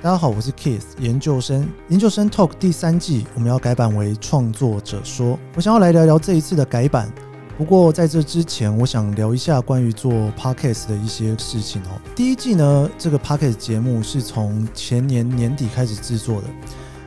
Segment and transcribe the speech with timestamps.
[0.00, 1.68] 大家好，我是 Keith 研究生。
[1.88, 5.36] 研究生 Talk 第三季，我们要改版为创作者说。
[5.56, 7.12] 我想要来聊聊这一次的改版。
[7.56, 12.00] 不过在这之前，我想聊一下关于做 Podcast 的一些事情哦。
[12.14, 16.46] 第一季呢，这个 Podcast 节目是从前年年底开始制作的。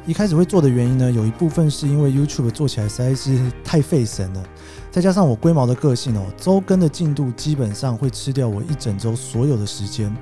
[0.05, 4.43] 一开始会做的原因呢，有一部分是因为 YouTube 做起来实在是太费神了，
[4.91, 10.13] 再加上我龟毛的个性哦，周更的进度基本上会吃掉我一整周所有的时间。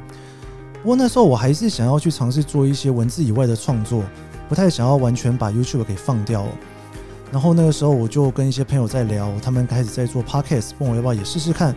[0.82, 4.04] 不过那时候我还是想要去尝试做一些文字以外的创作，
[4.48, 6.46] 不太想要完全把 YouTube 给放掉。
[7.32, 11.76] 然后那个时候我就跟一些朋友在聊，他们开始在做 Podcast，问我要不要也试试看。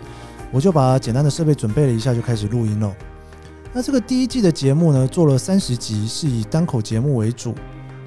[0.50, 2.94] 我就把简单的设备准备了一下，就开始录音了。
[3.72, 7.54] 那这个第一季的节目呢，做了三十集，是以单口节目为主。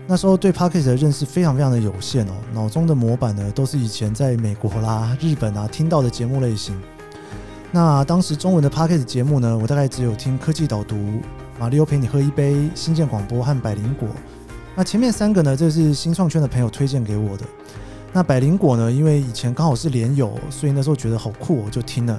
[0.08, 6.80] 那时候对 Podcast 的认识非常非常的有限哦，脑中的模板呢都是以前在美国啦、日本啊听到的节目类型。
[7.76, 11.20] 那当时中文的 Podcast 节目呢，我大概只有听科技导读、
[11.60, 14.08] 马力欧陪你喝一杯、新建广播和百灵果。
[14.78, 17.44] 那前面三个呢，这是新创圈的朋友推荐给我的。
[18.14, 22.18] 那百灵果呢，因为以前刚好是连友，所以那时候觉得好酷，我就听了。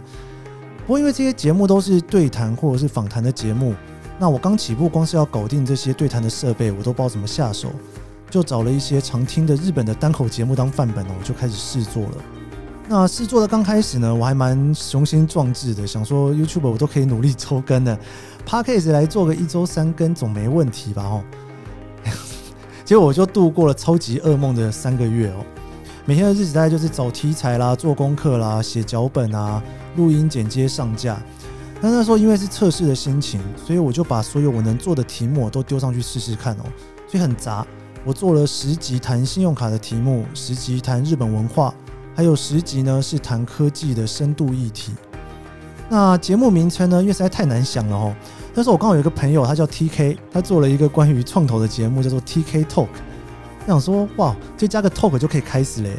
[0.81, 3.75] 不过因为这些节目都是对谈或者是访谈的节目，
[4.19, 7.71] 那我刚起步，光是要搞定这些对谈的设备，我都不知道怎么下手，
[8.29, 12.17] 就找了一些常听的日本的单口节目当范本哦，我就开始试做了。
[12.89, 17.99] 那试做的刚开始呢，我还蛮雄心壮志的，想说 YouTube 我都可以努力周更的
[18.49, 21.03] ，Podcast 来做个一周三更总没问题吧？
[21.03, 21.25] 哦，
[22.85, 25.45] 结果我就度过了超级噩梦的三个月哦，
[26.05, 29.61] 每天的日子大概就是找题材啦、做功课啦、写脚本啊、
[29.97, 31.21] 录音剪接上架。
[31.81, 36.63] 那那时候因为是测试的心情，所以我就把所有我能做的题目都丢上去试试看哦，
[37.09, 37.67] 所以很杂。
[38.05, 41.75] 我做了十集谈信用卡的题目，十集谈日本文化。
[42.17, 44.93] 还有十集呢，是谈科技的深度议题。
[45.91, 48.17] 那节目名称呢，因为实在太难想了哦。
[48.55, 52.89] 但是我刚好有一个朋友，他叫 TK，他做了一个关于创投的节目，叫做 TK Talk。
[53.67, 55.91] 我想说，哇，就加个 Talk 就可以开始嘞。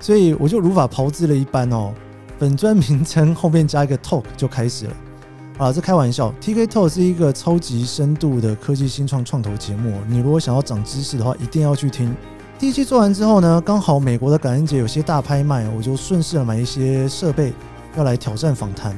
[0.00, 1.94] 所以我就如法炮制了一般哦。
[2.40, 4.92] 本专名称后面加一个 Talk 就开始了。
[5.58, 10.00] 啊，这开玩笑，TK Talk 是一个超级深度的科技新创创投节目。
[10.08, 12.12] 你如果想要长知识的话，一定要去听。
[12.62, 17.52] 第一期做完之后呢，刚好美国的感恩节有些大拍卖，我就顺势买一些设备，
[17.96, 18.96] 要来挑战访谈。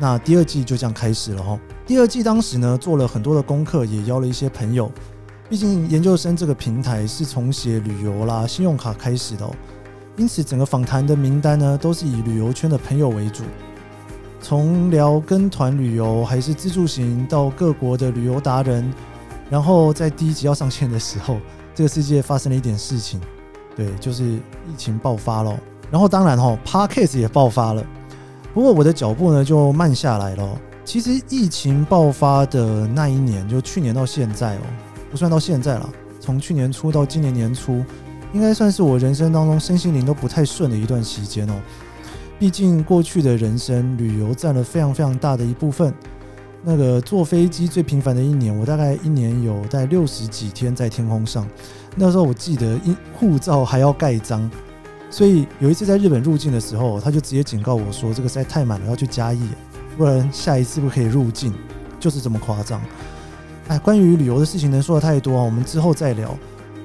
[0.00, 1.60] 那第二季就这样开始了哈。
[1.86, 4.90] 第二季当时呢，做了很多的功课，也邀了一些朋友。
[5.50, 9.50] 毕竟研究生这个平台是从写旅游啦、信用卡开始的哦，
[10.16, 13.44] 因此整个访谈的名单呢，都是以旅游圈的朋友为主。
[14.40, 18.90] 从聊跟团旅游还是自助行，到各国的旅游达人，
[19.50, 21.36] 然后在第一集要上线的时候。
[21.74, 23.20] 这个世界发生了一点事情，
[23.74, 24.40] 对，就是疫
[24.76, 25.58] 情爆发了。
[25.90, 27.84] 然后当然哈，Podcast 也爆发了。
[28.54, 30.60] 不过我的脚步呢就慢下来了。
[30.84, 34.60] 其实疫情爆发的那一年，就去年到现在哦，
[35.10, 35.88] 不算到现在了，
[36.20, 37.84] 从去年初到今年年初，
[38.32, 41.54] 应该算是我人生当中身心灵都不太顺的一段时间哦。
[42.38, 45.94] 毕竟过去的人生旅游占了非常非常大的一部分。
[46.64, 51.46] 那个坐飞机最频繁的一年，我大概一年有在六十几天在天空上。
[51.96, 54.48] 那时候我记得，因护照还要盖章，
[55.10, 59.42] 所以有一次在日本入境的时候，他就直接警告我说：“这个实在太满了，要去加义，
[59.98, 61.52] 不然下一次不可以入境。”
[61.98, 62.80] 就是这么夸张。
[63.68, 66.36] 哎，关于旅游的事情能说的太多啊，我们之后再聊。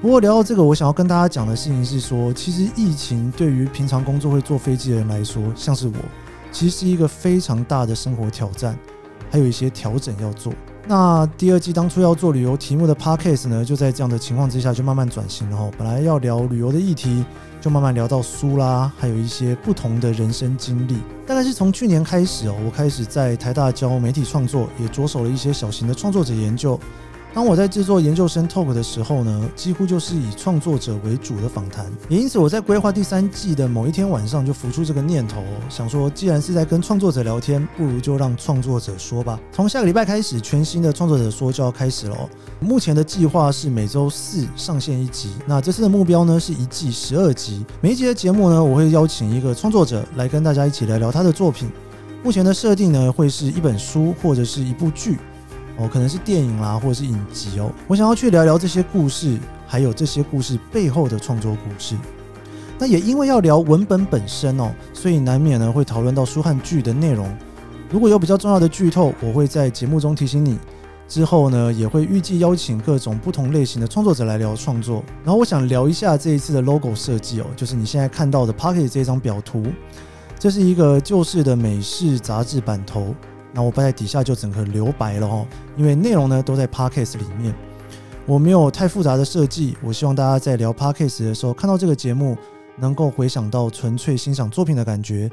[0.02, 5.94] 不过聊到这个，我想要跟大家讲的事情是说，其实疫情对于平常工作会坐飞机的人来说，像是我，
[6.52, 8.78] 其实是一个非常大的生活挑战。
[9.30, 10.52] 还有一些调整要做。
[10.86, 15.70] 那第二季当初要做旅游题目的 Podcast 呢，就在这样的情况之下，就慢慢转型了哈。
[15.76, 17.22] 本来要聊旅游的议题，
[17.60, 20.96] 就慢慢聊到书啦，还有一些不同的人生经历。
[21.26, 26.80] 大概是从去年开始哦，我开始在台大教媒体创作，也着手了一些小型的创作者研究。
[27.34, 39.38] 当我在制作研究生 Talk 的时候呢，几乎就是以创作者为主的访谈，也因此我在规划第三季的某一天晚上就浮出这个念头，想说既然是在跟创作者聊天，不如就让创作者说吧。
[39.52, 42.16] 从下个礼拜开始，全新的创作者说就要开始了。
[42.58, 51.70] 目前的计划是每周四上线一集，那这次的目标呢是一季十二集，每一集的节目呢，我会邀请一个创作者来跟大家一起聊聊他的作品。
[52.24, 55.18] 目前的设定呢，会是一本书或者是一部剧。
[55.78, 57.70] 哦，可能是电影啦，或者是影集哦。
[57.86, 61.96] 我想要去聊聊这些故事，还有这些故事背后的创作故事。
[62.78, 67.28] 那也因为要聊文本本身哦，所以难免呢会讨论到书和剧的内容。
[67.90, 70.58] 如果有比较重要的剧透，我会在节目中提醒你。
[71.08, 75.02] 之后呢，也会预计邀请各种不同类型的创作者来聊创作。
[75.24, 79.64] 然后我想聊一下这一次的 logo 设计哦，就是你现在看到的 Pocket 这张表图，
[80.38, 83.14] 这是一个旧式的美式杂志版头。
[83.52, 85.46] 那我在底下就整个留白了哦，
[85.76, 87.54] 因为内容呢都在 Podcast 里面，
[88.26, 89.76] 我没有太复杂的设计。
[89.82, 92.36] 我希望大家在聊 Podcast 的时候，看到这个节目，
[92.76, 95.30] 能够回想到纯粹欣赏作品的感觉，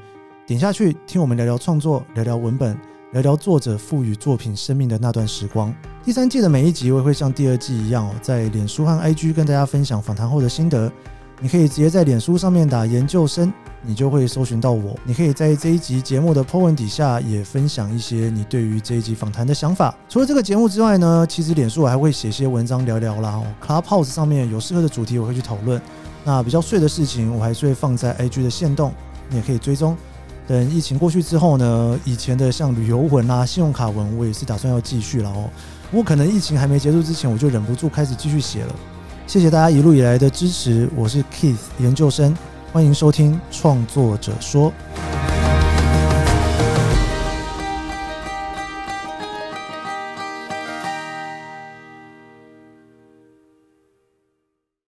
[0.47, 2.77] 点下去听我们聊聊创作，聊聊文本，
[3.11, 5.73] 聊聊作者赋予作品生命的那段时光。
[6.03, 10.91] 第三季的每一集，我也会像第二季一样哦，在脸书和 IG 跟大家分享访谈后的心得。
[11.41, 13.51] 你可以直接在脸书上面打研究生，
[13.81, 14.97] 你就会搜寻到我。
[15.03, 19.93] 你可以在这一集节目的 po 文底下也分享一些你对于这一集访谈的想法。
[20.07, 23.31] 除了这个节目之外呢，其实脸书我还会写些文章聊聊啦。
[23.31, 25.79] 哦，Clubhouse 上面有适合的主题我会去讨论。
[26.23, 28.93] 那比较碎的事情我还是会放在 IG 的线动，
[29.29, 29.95] 你也可以追踪。
[30.47, 35.49] 等疫情过去之后呢，以前的像旅游文啊、信用卡文，我也是打算要继续了哦。
[35.91, 38.75] 不过可能疫情还没结束之前，我就忍不住开始继续写了。
[39.27, 42.35] 谢谢大家一路以来的支持，我是 Keith 研究生，
[42.71, 44.71] 欢迎收听创作者说。